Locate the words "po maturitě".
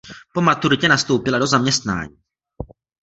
0.33-0.87